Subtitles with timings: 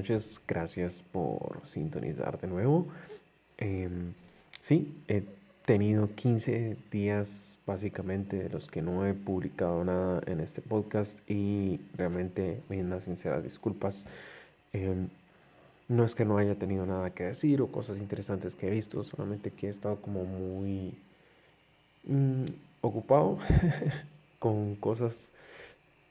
[0.00, 2.86] Noches, gracias por sintonizar de nuevo.
[3.58, 4.14] Em,
[4.62, 5.24] sí, he
[5.66, 11.80] tenido 15 días básicamente de los que no he publicado nada en este podcast y
[11.98, 14.06] realmente unas sinceras disculpas.
[14.72, 15.10] Em,
[15.88, 19.04] no es que no haya tenido nada que decir o cosas interesantes que he visto,
[19.04, 20.94] solamente que he estado como muy
[22.04, 22.44] mm,
[22.80, 23.36] ocupado
[24.38, 25.28] con cosas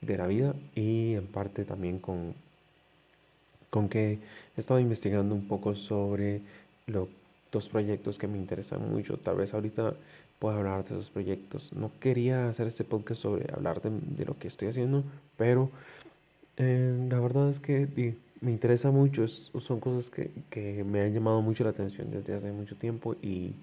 [0.00, 2.36] de la vida y en parte también con
[3.70, 4.18] con que
[4.56, 6.42] he estado investigando un poco sobre
[6.86, 7.08] los
[7.50, 9.16] dos proyectos que me interesan mucho.
[9.16, 9.94] Tal vez ahorita
[10.38, 11.72] pueda hablar de esos proyectos.
[11.72, 15.04] No quería hacer este podcast sobre hablar de, lo que estoy haciendo,
[15.36, 15.70] pero
[16.56, 17.86] eh, la verdad es que
[18.40, 19.26] me interesa mucho.
[19.28, 23.54] son cosas que, que, me han llamado mucho la atención desde hace mucho tiempo y,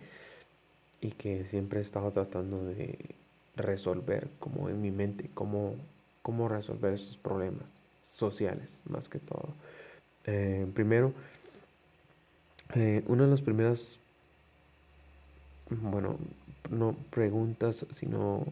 [1.01, 2.97] y que siempre he estado tratando de
[3.55, 5.75] resolver como en mi mente, cómo,
[6.21, 7.73] cómo resolver esos problemas
[8.13, 9.49] sociales más que todo.
[10.27, 11.13] Eh, primero,
[12.75, 13.97] eh, una de las primeras,
[15.69, 16.17] bueno,
[16.69, 18.45] no preguntas, sino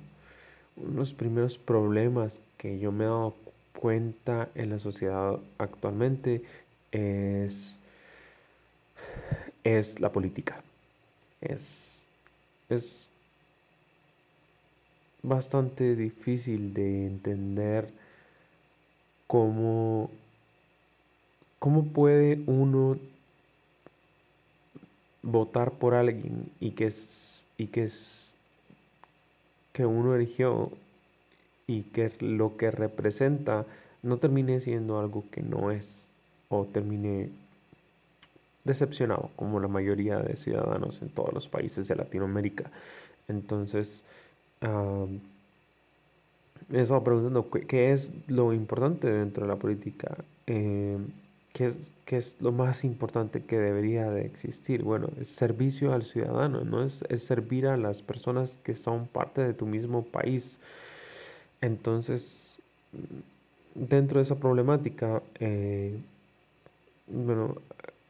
[0.77, 3.35] unos primeros problemas que yo me he dado
[3.77, 6.43] cuenta en la sociedad actualmente
[6.91, 7.79] es,
[9.65, 10.63] es la política.
[11.41, 12.05] Es,
[12.69, 13.07] es
[15.21, 17.89] bastante difícil de entender
[19.27, 20.09] cómo
[21.65, 22.95] ¿Cómo puede uno
[25.23, 28.35] votar por alguien y que es, y que es
[29.73, 30.69] que uno eligió
[31.65, 33.65] y que lo que representa
[34.03, 36.05] no termine siendo algo que no es
[36.49, 37.31] o termine
[38.63, 42.69] decepcionado como la mayoría de ciudadanos en todos los países de Latinoamérica.
[43.27, 44.03] Entonces,
[44.61, 44.69] he
[46.79, 50.15] estado preguntando qué es lo importante dentro de la política.
[50.45, 50.99] Eh,
[51.55, 54.83] ¿Qué es, es lo más importante que debería de existir?
[54.83, 56.83] Bueno, es servicio al ciudadano, ¿no?
[56.83, 60.59] Es, es servir a las personas que son parte de tu mismo país.
[61.61, 62.59] Entonces,
[63.73, 65.97] dentro de esa problemática, eh,
[67.07, 67.55] bueno,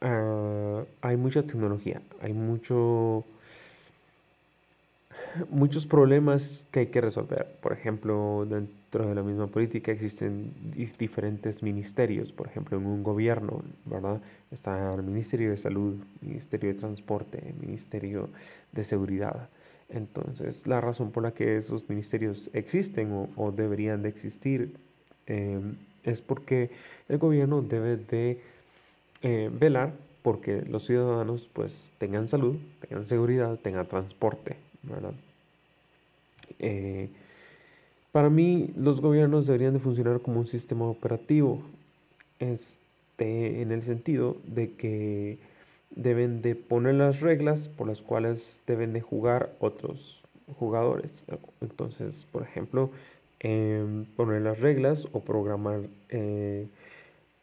[0.00, 3.24] ah, hay mucha tecnología, hay mucho
[5.50, 7.46] muchos problemas que hay que resolver.
[7.60, 10.52] Por ejemplo, dentro de la misma política existen
[10.98, 12.32] diferentes ministerios.
[12.32, 14.20] Por ejemplo, en un gobierno, ¿verdad?
[14.50, 18.28] Está el Ministerio de Salud, Ministerio de Transporte, Ministerio
[18.72, 19.48] de Seguridad.
[19.88, 24.76] Entonces, la razón por la que esos ministerios existen o, deberían de existir
[25.26, 25.60] eh,
[26.02, 26.70] es porque
[27.08, 28.40] el gobierno debe de
[29.22, 29.92] eh, velar
[30.26, 35.12] porque los ciudadanos pues tengan salud, tengan seguridad, tengan transporte, ¿verdad?
[36.58, 37.08] Eh,
[38.12, 41.62] para mí, los gobiernos deberían de funcionar como un sistema operativo,
[42.38, 45.38] este, en el sentido de que
[45.90, 50.24] deben de poner las reglas por las cuales deben de jugar otros
[50.58, 51.24] jugadores.
[51.60, 52.90] Entonces, por ejemplo,
[53.40, 56.68] em, poner las reglas o programar eh,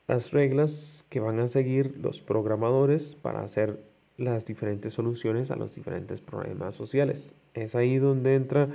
[0.08, 3.80] las reglas que van a seguir los programadores para hacer
[4.18, 7.34] las diferentes soluciones a los diferentes problemas sociales.
[7.54, 8.70] Es ahí donde entra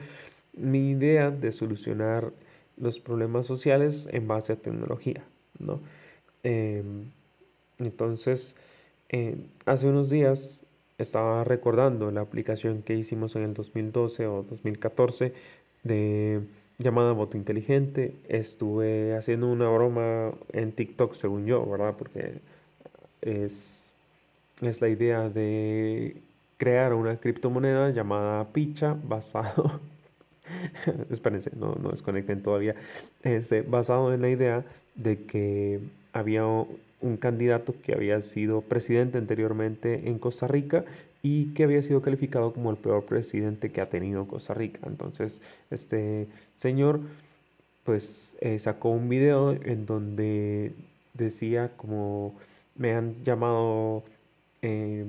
[0.53, 2.32] mi idea de solucionar
[2.76, 5.25] los problemas sociales en base a tecnología,
[5.59, 5.81] ¿no?
[6.43, 7.10] Em,
[7.78, 8.56] entonces,
[9.09, 10.62] eh, hace unos días
[10.99, 15.32] estaba recordando la aplicación que hicimos en el 2012 o 2014
[15.84, 16.43] de
[16.78, 18.16] llamada voto inteligente.
[18.28, 21.94] Estuve haciendo una broma en TikTok, según yo, ¿verdad?
[21.97, 22.41] Porque
[23.20, 23.88] es,
[24.62, 26.22] es la idea de
[26.56, 29.80] crear una criptomoneda llamada Picha basado
[31.10, 32.75] espérense, no, no desconecten todavía,
[33.22, 34.64] este, basado en la idea
[34.94, 35.81] de que
[36.12, 40.84] había un candidato que había sido presidente anteriormente en Costa Rica
[41.22, 44.81] y que había sido calificado como el peor presidente que ha tenido Costa Rica.
[44.87, 47.00] Entonces, este señor
[47.84, 50.72] pues eh, sacó un video en donde
[51.14, 52.34] decía como
[52.76, 54.04] me han llamado
[54.62, 55.05] eh,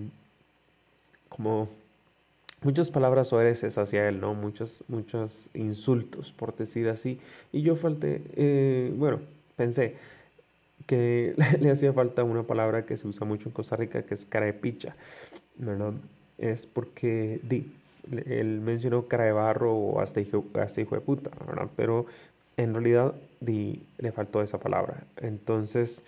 [1.30, 1.69] como
[2.62, 4.34] muchas palabras oeces hacia él, ¿no?
[4.34, 7.19] Muchos, muchos insultos, por decir así.
[7.51, 9.19] Y yo falté, eh, bueno,
[9.56, 9.96] pensé
[10.86, 14.25] que le hacía falta una palabra que se usa mucho en Costa Rica, que es
[14.25, 14.96] carepicha,
[15.57, 15.94] ¿verdad?
[16.38, 17.72] Es porque, di,
[18.25, 21.69] él mencionó cara de barro o hasta hijo, hasta hijo de puta, ¿verdad?
[21.75, 22.06] Pero
[22.57, 25.04] en realidad, di, le faltó esa palabra.
[25.18, 26.04] Entonces,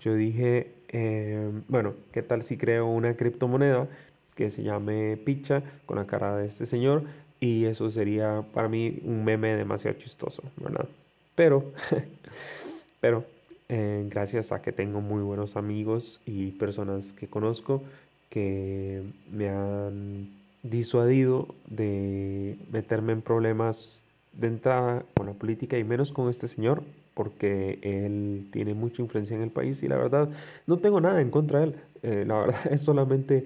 [0.00, 3.88] yo dije, eh, bueno, ¿qué tal si creo una criptomoneda?
[4.34, 7.04] que se llame Picha con la cara de este señor
[7.40, 10.88] y eso sería para mí un meme demasiado chistoso, ¿verdad?
[11.34, 11.72] Pero,
[13.00, 13.24] pero
[13.68, 17.82] eh, gracias a que tengo muy buenos amigos y personas que conozco
[18.28, 20.30] que me han
[20.62, 24.02] disuadido de meterme en problemas
[24.32, 26.82] de entrada con la política y menos con este señor
[27.14, 30.28] porque él tiene mucha influencia en el país y la verdad
[30.66, 31.74] no tengo nada en contra de él.
[32.02, 33.44] Eh, la verdad es solamente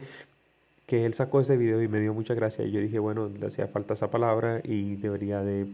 [0.87, 3.47] que él sacó ese video y me dio mucha gracia y yo dije, bueno, le
[3.47, 5.67] hacía falta esa palabra y debería de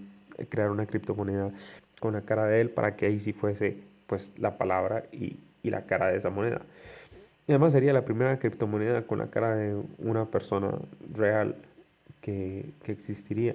[0.48, 1.52] crear una criptomoneda
[2.00, 5.70] con la cara de él para que ahí sí fuese pues la palabra y, y
[5.70, 6.62] la cara de esa moneda.
[7.46, 10.72] Y además sería la primera criptomoneda con la cara de una persona
[11.12, 11.54] real
[12.20, 13.54] que, que existiría.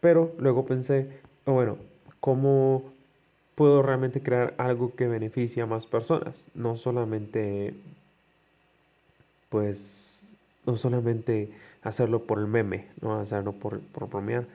[0.00, 1.08] Pero luego pensé,
[1.46, 1.78] oh, bueno,
[2.20, 2.92] ¿cómo
[3.54, 6.46] puedo realmente crear algo que beneficie a más personas?
[6.54, 7.74] No solamente,
[9.48, 10.26] pues,
[10.66, 11.50] no solamente
[11.82, 14.46] hacerlo por el meme, no hacerlo por, por bromear.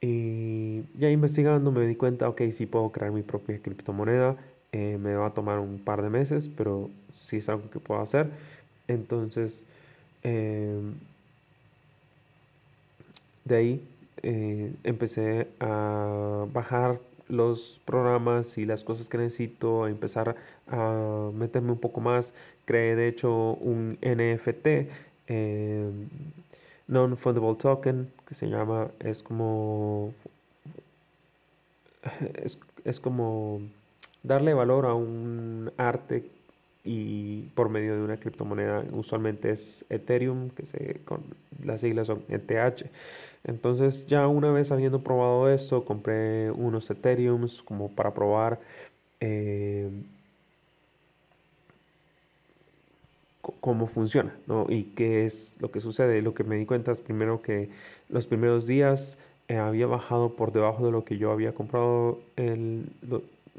[0.00, 4.36] Y ya investigando me di cuenta, ok, sí puedo crear mi propia criptomoneda.
[4.72, 8.00] Eh, me va a tomar un par de meses, pero sí es algo que puedo
[8.00, 8.30] hacer.
[8.88, 9.64] Entonces,
[10.22, 10.94] em,
[13.44, 13.88] de ahí
[14.22, 20.36] eh, empecé a bajar los programas y las cosas que necesito, empezar
[20.68, 22.34] a meterme un poco más.
[22.64, 24.88] Creé de hecho un NFT,
[25.28, 26.08] em,
[26.88, 30.12] Non-Fundable Token, que se llama, es como,
[32.42, 33.60] es, es como
[34.22, 36.30] darle valor a un arte
[36.86, 41.24] y por medio de una criptomoneda usualmente es Ethereum, que se, con
[41.64, 42.86] las siglas son ETH.
[43.46, 48.60] Entonces ya una vez habiendo probado esto, compré unos Ethereums como para probar
[49.20, 49.88] eh,
[53.60, 54.66] cómo funciona, ¿no?
[54.68, 56.20] Y qué es lo que sucede.
[56.22, 57.70] Lo que me di cuenta es primero que
[58.08, 59.18] los primeros días
[59.48, 62.86] eh, había bajado por debajo de lo que yo había comprado el,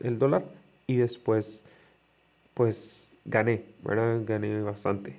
[0.03, 0.43] el dólar
[0.85, 1.63] y después
[2.53, 4.21] pues gané, ¿verdad?
[4.25, 5.15] Gané bastante.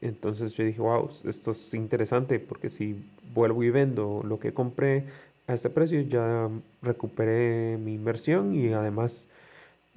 [0.00, 3.04] Entonces yo dije, wow, esto es interesante porque si
[3.34, 5.04] vuelvo y vendo lo que compré
[5.46, 6.48] a este precio, ya
[6.82, 9.28] recuperé mi inversión y además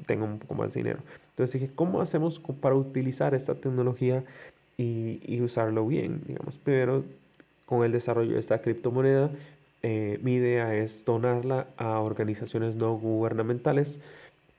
[0.06, 1.00] tengo un poco más de dinero.
[1.32, 4.24] Entonces dije, ¿cómo hacemos para utilizar esta tecnología
[4.78, 6.22] y, y usarlo bien?
[6.26, 7.04] Digamos, primero
[7.66, 9.32] con el desarrollo de esta criptomoneda,
[9.88, 14.00] eh, mi idea es donarla a organizaciones no gubernamentales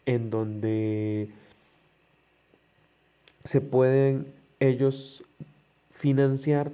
[0.05, 1.29] en donde
[3.45, 5.25] se pueden ellos
[5.91, 6.71] financiar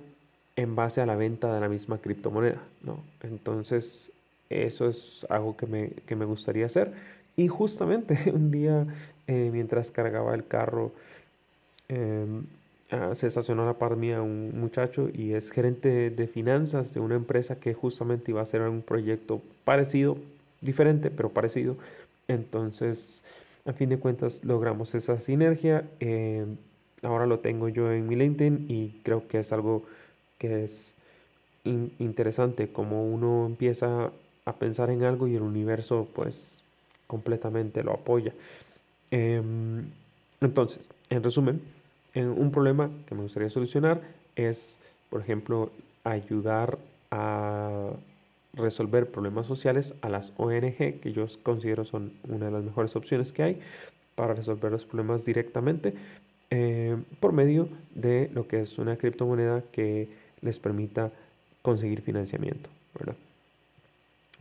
[0.56, 3.02] en base a la venta de la misma criptomoneda, ¿no?
[3.22, 4.12] Entonces,
[4.50, 6.92] eso es algo que me, que me gustaría hacer.
[7.36, 8.86] Y justamente un día,
[9.26, 10.92] eh, mientras cargaba el carro,
[11.88, 12.44] em,
[12.90, 17.00] ah, se estacionó a la par mía un muchacho y es gerente de finanzas de
[17.00, 20.18] una empresa que justamente iba a hacer un proyecto parecido,
[20.60, 21.76] diferente, pero parecido.
[22.28, 23.24] Entonces,
[23.64, 25.88] a fin de cuentas, logramos esa sinergia.
[26.00, 26.56] Em,
[27.02, 29.84] ahora lo tengo yo en mi LinkedIn y creo que es algo
[30.42, 30.96] que es
[31.64, 34.10] interesante, como uno empieza
[34.44, 36.58] a pensar en algo y el universo pues
[37.06, 38.34] completamente lo apoya.
[39.12, 39.84] Em,
[40.40, 41.62] entonces, en resumen,
[42.16, 44.00] un problema que me gustaría solucionar
[44.34, 45.70] es, por ejemplo,
[46.02, 46.78] ayudar
[47.12, 47.90] a
[48.54, 53.32] resolver problemas sociales a las ONG, que yo considero son una de las mejores opciones
[53.32, 53.60] que hay
[54.16, 55.94] para resolver los problemas directamente
[56.50, 61.10] eh, por medio de lo que es una criptomoneda que les permita
[61.62, 62.68] conseguir financiamiento.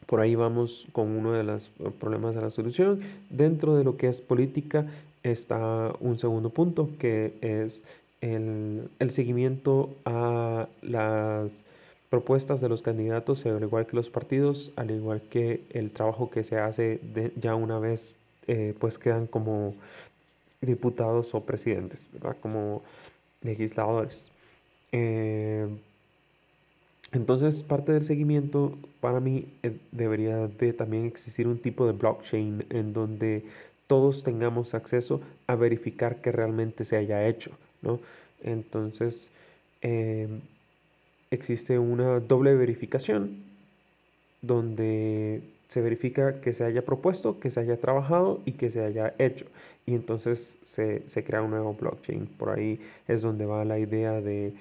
[0.06, 3.00] Por ahí vamos con uno de los problemas de la solución.
[3.30, 4.86] Dentro de lo que es política
[5.24, 7.86] está un segundo punto que es
[8.20, 11.64] el, el seguimiento a las
[12.10, 16.44] propuestas de los candidatos, al igual que los partidos, al igual que el trabajo que
[16.44, 17.00] se hace
[17.40, 18.18] ya una vez
[18.48, 19.76] eh, pues quedan como
[20.60, 22.36] diputados o presidentes, ¿verdad?
[22.42, 22.84] Como
[23.42, 24.30] legisladores.
[24.92, 25.70] Eh,
[27.12, 32.66] entonces, parte del seguimiento para mí eh, debería de también existir un tipo de blockchain
[32.70, 33.44] en donde
[33.88, 37.52] todos tengamos acceso a verificar que realmente se haya hecho,
[37.82, 38.00] ¿no?
[38.42, 39.32] Entonces,
[39.82, 40.28] eh,
[41.30, 43.44] existe una doble verificación
[44.42, 49.14] donde se verifica que se haya propuesto, que se haya trabajado y que se haya
[49.18, 49.46] hecho.
[49.86, 52.26] Y entonces se, crea un nuevo blockchain.
[52.26, 54.54] Por ahí es donde va la idea de,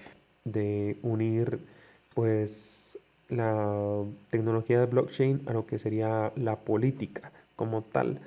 [1.02, 1.59] unir
[2.14, 2.99] pues
[3.29, 8.21] la tecnología de blockchain a lo que sería la política como tal.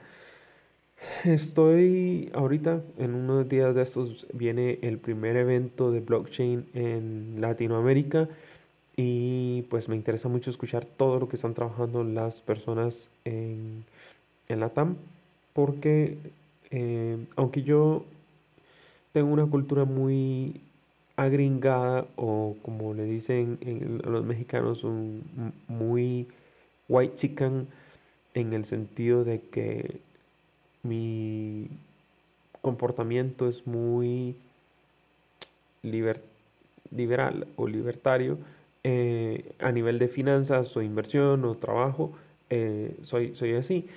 [1.26, 8.30] Estoy ahorita en unos días de estos viene el primer evento de blockchain en Latinoamérica
[8.96, 13.84] y pues me interesa mucho escuchar todo lo que están trabajando las personas en,
[14.48, 14.96] en la TAM
[15.54, 16.18] porque
[16.72, 18.06] eh, aunque yo
[19.12, 20.62] tengo una cultura muy
[21.16, 23.60] agringada o como le dicen
[24.04, 25.24] a los mexicanos, un,
[25.68, 26.28] muy
[26.88, 27.68] white chicken
[28.34, 30.00] en el sentido de que
[30.82, 31.70] mi
[32.62, 34.36] comportamiento es muy
[35.82, 38.38] liberal o libertario
[38.84, 42.12] eh, a nivel de finanzas o inversión o trabajo,
[42.50, 43.88] eh, soy, soy así.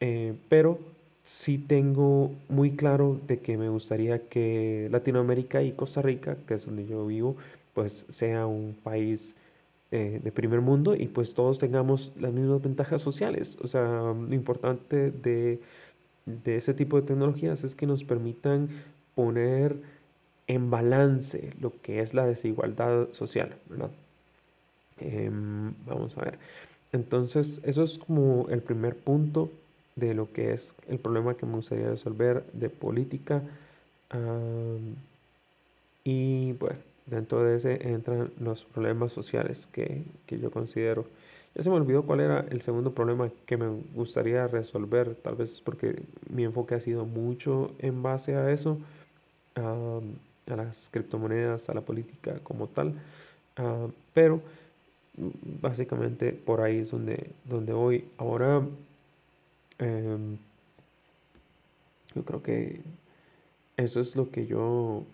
[0.00, 0.78] Eh, pero
[1.26, 6.64] sí tengo muy claro de que me gustaría que Latinoamérica y Costa Rica, que es
[6.64, 7.36] donde yo vivo,
[7.74, 9.34] pues sea un país
[9.90, 13.58] de primer mundo y pues todos tengamos las mismas ventajas sociales.
[13.62, 15.60] O sea, lo importante de,
[16.26, 18.68] de ese tipo de tecnologías es que nos permitan
[19.14, 19.76] poner
[20.46, 23.90] en balance lo que es la desigualdad social, ¿verdad?
[24.98, 26.38] Em, vamos a ver.
[26.92, 29.50] Entonces, eso es como el primer punto
[29.96, 33.42] de lo que es el problema que me gustaría resolver de política.
[36.04, 41.06] y bueno, dentro de ese entran los problemas sociales que, que, yo considero.
[41.54, 45.60] Ya se me olvidó cuál era el segundo problema que me gustaría resolver, tal vez
[45.60, 48.78] porque mi enfoque ha sido mucho en base a eso,
[49.54, 50.00] a
[50.46, 52.94] las criptomonedas, a la política como tal.
[54.12, 54.42] Pero
[55.62, 58.04] básicamente por ahí es donde, donde voy.
[58.18, 58.62] Ahora,
[59.78, 60.38] em,
[62.14, 62.80] yo creo que
[63.76, 65.04] eso es lo que yo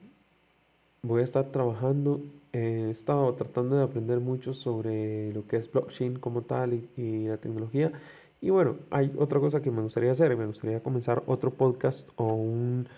[1.02, 2.20] voy a estar trabajando.
[2.52, 7.38] He estado tratando de aprender mucho sobre lo que es blockchain como tal y, la
[7.38, 7.92] tecnología.
[8.40, 10.36] Y bueno, hay otra cosa que me gustaría hacer.
[10.36, 12.88] Me gustaría comenzar otro podcast o un,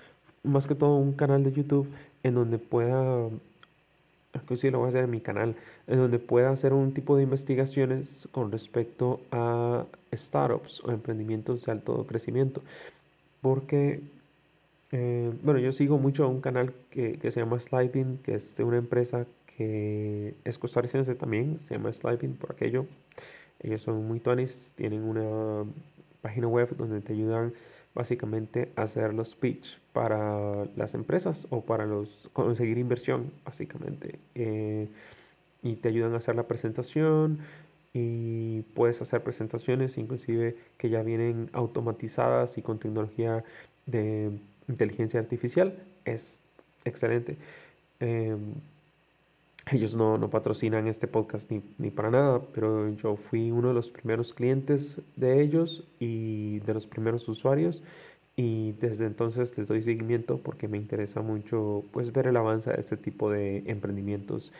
[0.42, 1.88] más que todo un canal de YouTube
[2.22, 3.28] en donde pueda
[4.42, 7.16] que sí lo voy a hacer en mi canal, en donde pueda hacer un tipo
[7.16, 12.62] de investigaciones con respecto a startups o emprendimientos de alto crecimiento.
[13.40, 14.00] Porque,
[14.92, 18.56] eh, bueno, yo sigo mucho a un canal que, que se llama Sliding, que es
[18.56, 19.26] de una empresa
[19.56, 22.86] que es costarricense también, se llama Sliding por aquello.
[23.60, 25.64] Ellos son muy tonis, tienen una
[26.20, 27.52] página web donde te ayudan
[27.94, 34.18] básicamente hacer los pitch para las empresas o para los conseguir inversión, básicamente.
[34.34, 34.88] Eh,
[35.62, 37.38] y te ayudan a hacer la presentación
[37.92, 43.44] y puedes hacer presentaciones inclusive que ya vienen automatizadas y con tecnología
[43.86, 44.32] de
[44.68, 45.78] inteligencia artificial.
[46.04, 46.40] Es
[46.84, 47.38] excelente.
[48.00, 48.54] Em,
[49.70, 53.74] ellos no, no, patrocinan este podcast ni, ni, para nada, pero yo fui uno de
[53.74, 57.82] los primeros clientes de ellos y de los primeros usuarios
[58.36, 62.80] y desde entonces les doy seguimiento porque me interesa mucho pues ver el avance de
[62.80, 64.52] este tipo de emprendimientos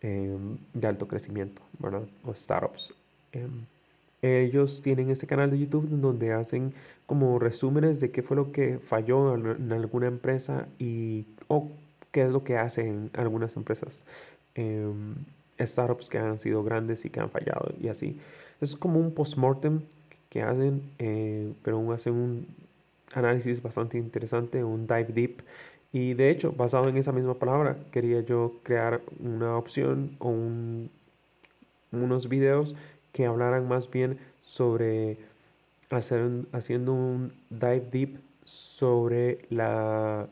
[0.00, 2.02] em, de alto crecimiento, ¿verdad?
[2.24, 2.94] O startups.
[3.32, 3.66] Em,
[4.22, 6.72] ellos tienen este canal de YouTube donde hacen
[7.06, 11.68] como resúmenes de qué fue lo que falló en alguna empresa y o
[12.10, 14.04] qué es lo que hacen algunas empresas.
[14.58, 15.14] Em,
[15.60, 18.18] startups que han sido grandes y que han fallado y así.
[18.60, 19.82] Es como un postmortem
[20.28, 22.46] que hacen, eh, pero hacen un
[23.14, 25.42] análisis bastante interesante, un dive deep.
[25.92, 30.90] Y de hecho, basado en esa misma palabra, quería yo crear una opción o un,
[31.92, 32.74] unos videos
[33.12, 35.18] que hablaran más bien sobre
[35.90, 40.28] hacer, haciendo un dive deep sobre la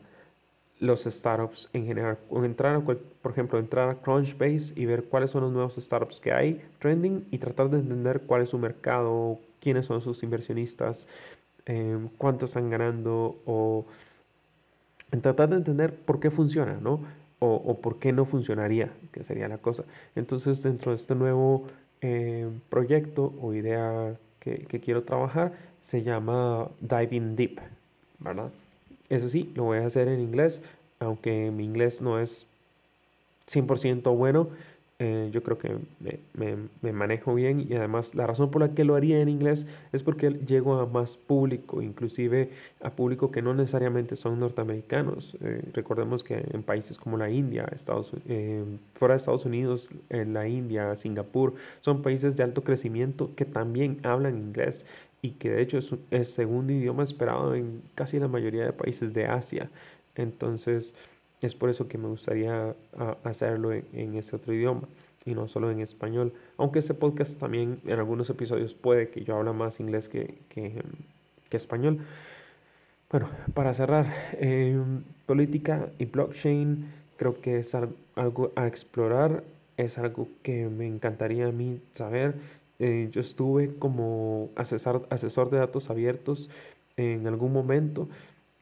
[0.79, 2.17] los startups en general.
[2.31, 6.61] Entrar, por ejemplo, entrar a Crunchbase y ver cuáles son los nuevos startups que hay
[6.79, 11.07] trending y tratar de entender cuál es su mercado, quiénes son sus inversionistas,
[11.65, 13.85] em, cuántos están ganando o
[15.21, 17.01] tratar de entender por qué funciona, ¿no?
[17.39, 19.83] O, o, por qué no funcionaría, que sería la cosa.
[20.15, 21.65] Entonces, dentro de este nuevo
[22.01, 27.59] em, proyecto o idea que, que quiero trabajar, se llama Diving Deep,
[28.19, 28.51] ¿verdad?
[29.09, 30.61] Eso sí, lo voy a hacer en inglés,
[30.99, 32.47] aunque mi inglés no es
[33.49, 34.49] 100% bueno.
[34.99, 35.77] Eh, yo creo que
[36.33, 40.01] me, manejo bien y además la razón por la que lo haría en inglés es
[40.01, 42.49] porque llego a más público, inclusive
[42.81, 45.37] a público que no necesariamente son norteamericanos.
[45.41, 48.63] Eh, recordemos que en países como la India, Estados, eh,
[48.95, 54.35] fuera de Estados Unidos, la India, Singapur, son países de alto crecimiento que también hablan
[54.39, 54.87] inglés
[55.27, 59.13] y que de hecho es el segundo idioma esperado en casi la mayoría de países
[59.13, 59.69] de Asia.
[60.15, 60.95] Entonces
[61.41, 62.73] es por eso que me gustaría
[63.25, 64.87] hacerlo en, este otro idioma
[65.25, 66.31] y no solo en español.
[66.55, 70.81] Aunque este podcast también en algunos episodios puede que yo hable más inglés que, que,
[71.51, 71.99] español.
[73.11, 74.05] Bueno, para cerrar,
[74.39, 76.85] em, política y blockchain
[77.17, 77.75] creo que es
[78.15, 79.43] algo a explorar,
[79.75, 82.35] es algo que me encantaría a mí saber
[82.79, 86.49] eh, yo estuve como asesor, asesor de datos abiertos
[86.95, 88.07] en algún momento,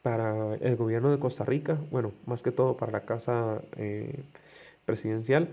[0.02, 4.20] para el gobierno de Costa Rica, bueno, más que todo para la casa eh,
[4.86, 5.50] presidencial,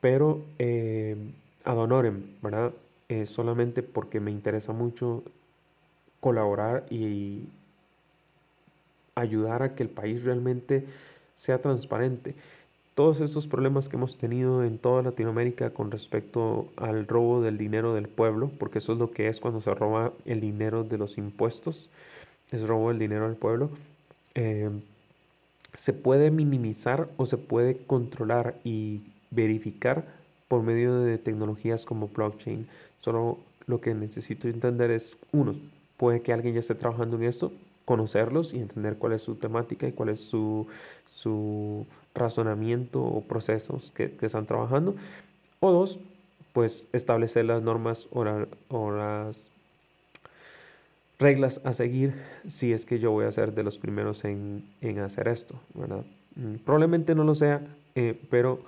[0.00, 1.16] pero eh,
[1.64, 2.72] ad honorem, ¿verdad?
[3.24, 5.24] solamente porque me interesa mucho
[6.20, 7.48] colaborar y
[9.16, 10.86] ayudar a que el país realmente
[11.34, 12.34] sea transparente.
[13.00, 17.94] Todos estos problemas que hemos tenido en toda Latinoamérica con respecto al robo del dinero
[17.94, 21.16] del pueblo, porque eso es lo que es cuando se roba el dinero de los
[21.16, 21.88] impuestos,
[22.50, 23.70] es robo del dinero del pueblo,
[24.34, 24.68] eh,
[25.72, 30.04] se puede minimizar o se puede controlar y verificar
[30.46, 32.68] por medio de tecnologías como blockchain.
[32.98, 35.54] Solo lo que necesito entender es, uno,
[35.96, 37.50] puede que alguien ya esté trabajando en esto,
[37.90, 40.68] conocerlos y entender cuál es su temática y cuál es su,
[41.08, 44.94] su razonamiento o procesos que, están trabajando.
[45.58, 45.98] O dos,
[46.52, 48.24] pues establecer las normas o,
[48.68, 49.50] o, las
[51.18, 52.14] reglas a seguir
[52.46, 56.04] si es que yo voy a ser de los primeros en, en hacer esto, ¿verdad?
[56.36, 57.60] Mm, probablemente no lo sea,
[57.96, 58.60] eh, pero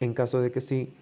[0.00, 0.92] en caso de que sí,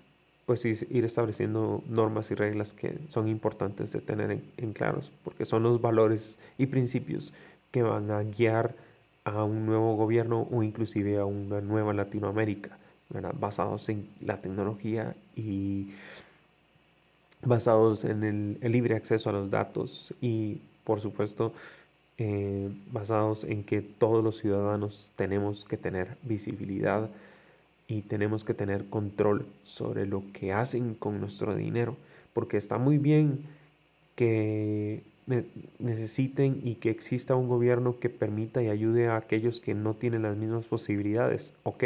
[0.44, 5.62] pues ir estableciendo normas y reglas que son importantes de tener en, claros, porque son
[5.62, 7.32] los valores y principios
[7.72, 8.76] que van a guiar
[9.24, 12.76] a un nuevo gobierno o inclusive a una nueva Latinoamérica,
[13.38, 15.90] basados en la tecnología y
[17.42, 21.52] basados en el, libre acceso a los datos y por supuesto
[22.18, 27.10] eh, basados en que todos los ciudadanos tenemos que tener visibilidad
[27.88, 31.96] y tenemos que tener control sobre lo que hacen con nuestro dinero,
[32.32, 33.44] porque está muy bien
[34.14, 39.94] que necesiten y que exista un gobierno que permita y ayude a aquellos que no
[39.94, 41.84] tienen las mismas posibilidades, ok,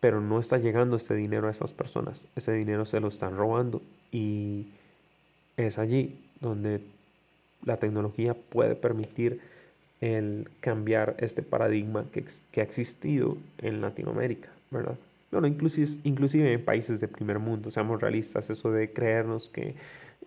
[0.00, 3.82] pero no está llegando este dinero a esas personas, ese dinero se lo están robando
[4.12, 4.66] y
[5.56, 6.80] es allí donde
[7.64, 9.40] la tecnología puede permitir
[10.00, 14.96] el cambiar este paradigma que, que ha existido en Latinoamérica, ¿verdad?
[15.30, 19.74] Bueno, inclusive, inclusive en países de primer mundo, seamos realistas, eso de creernos que,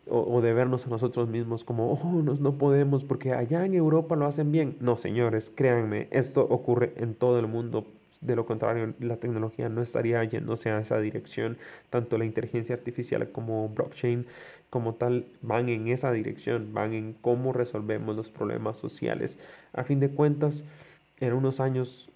[0.09, 4.15] o, de vernos a nosotros mismos como, oh, nos, no podemos porque allá en Europa
[4.15, 4.77] lo hacen bien.
[4.79, 7.85] No, señores, créanme, esto ocurre en todo el mundo
[8.21, 11.57] de lo contrario, la tecnología no estaría yéndose a esa dirección.
[11.89, 14.25] Tanto la inteligencia artificial como blockchain
[14.69, 19.39] como tal van en esa dirección, van en cómo resolvemos los problemas sociales.
[19.73, 20.65] A fin de cuentas,
[21.19, 22.11] en unos años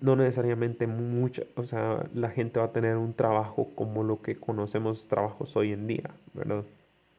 [0.00, 4.36] no necesariamente mucha, o sea, la gente va a tener un trabajo como lo que
[4.36, 6.64] conocemos trabajos hoy en día, ¿verdad?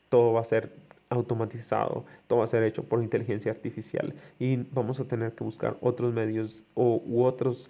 [0.09, 0.71] Todo va a ser
[1.09, 5.77] automatizado, todo va a ser hecho por inteligencia artificial y vamos a tener que buscar
[5.81, 7.69] otros medios o, u otros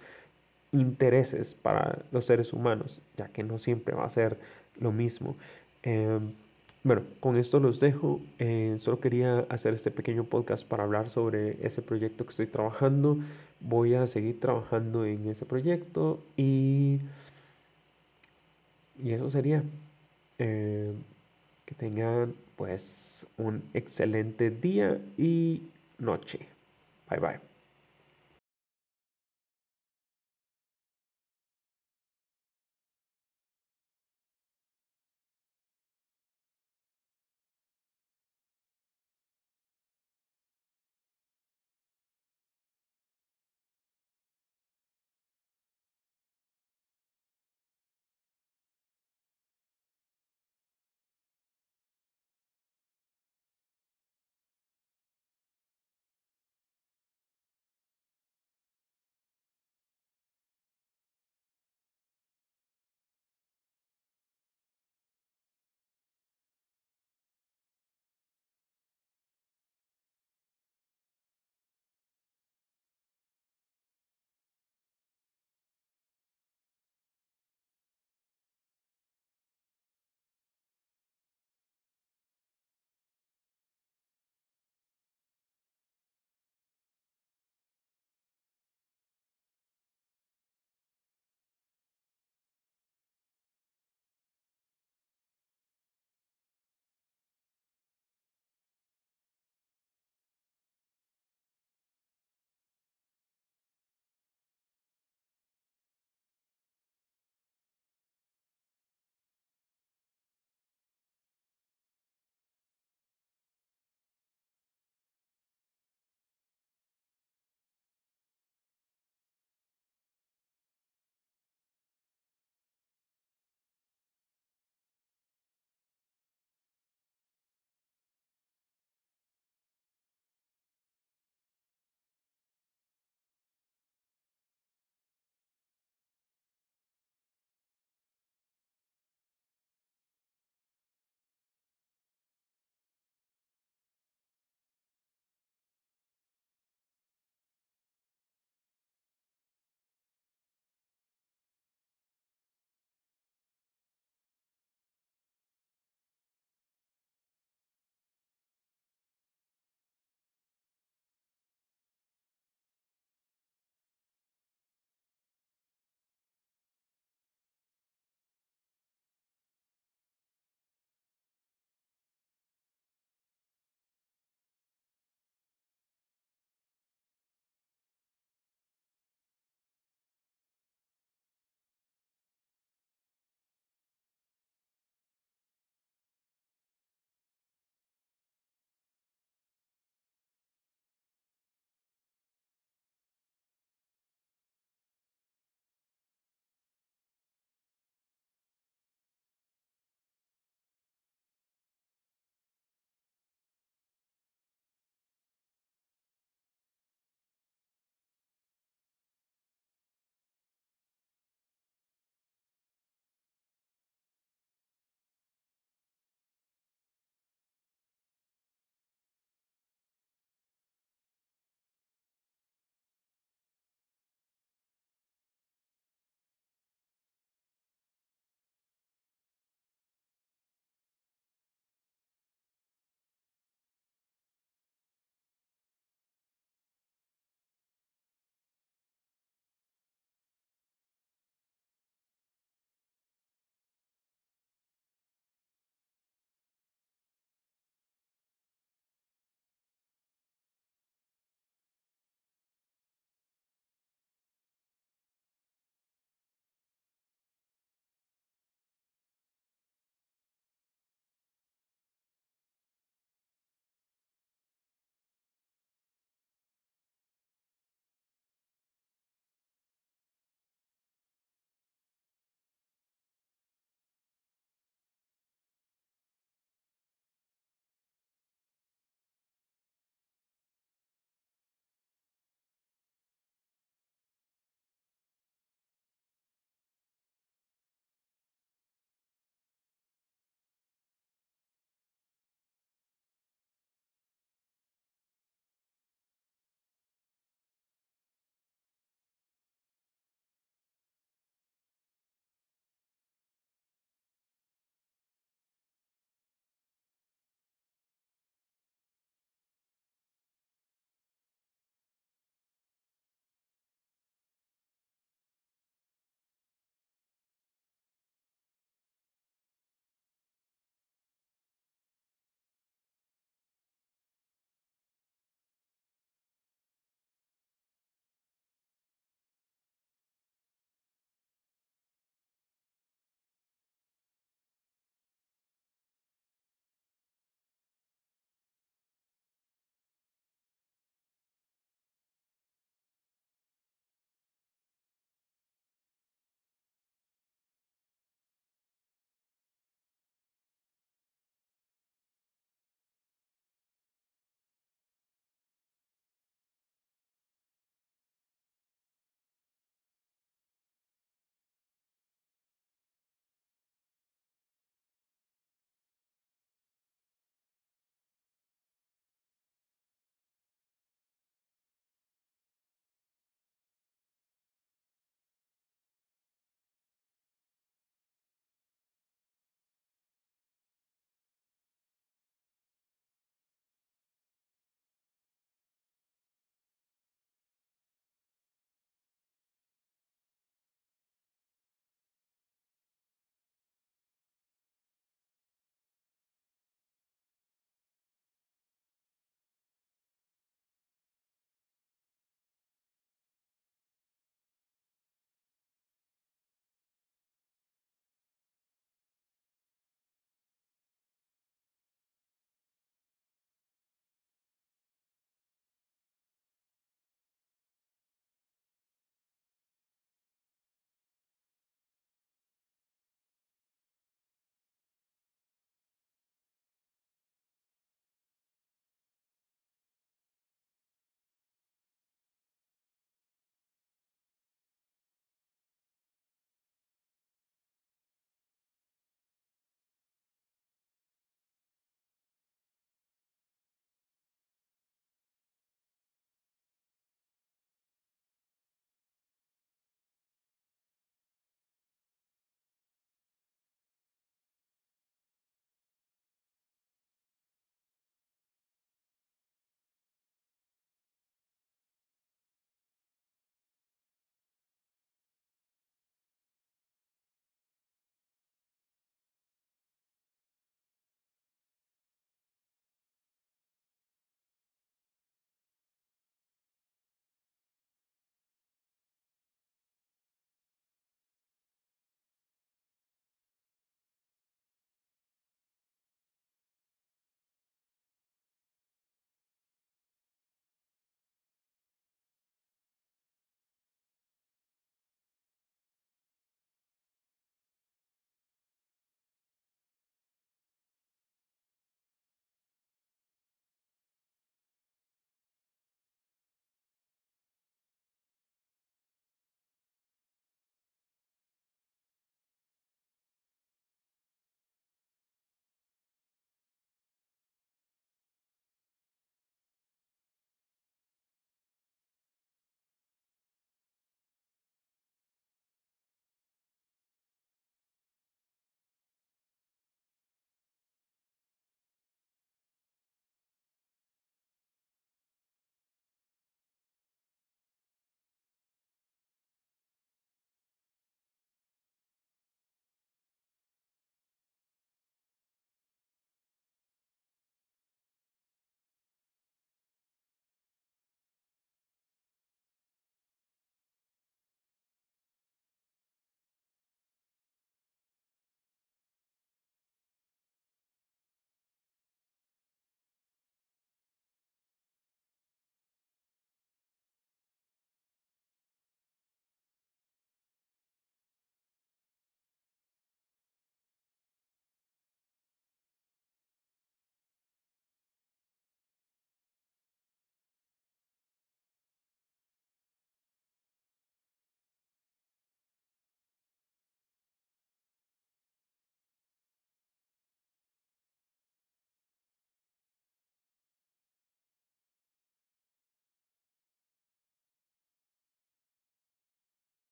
[0.72, 4.38] intereses para los seres humanos, ya que no siempre va a ser
[4.78, 5.36] lo mismo.
[5.82, 6.32] Em,
[6.84, 8.20] bueno, con esto los dejo.
[8.38, 13.18] Eh, solo quería hacer este pequeño podcast para hablar sobre ese proyecto que estoy trabajando.
[13.60, 17.00] Voy a seguir trabajando en ese proyecto y,
[18.96, 19.62] y eso sería.
[20.38, 20.92] Eh,
[21.68, 26.48] que tengan pues un excelente día y noche.
[27.10, 27.47] Bye bye.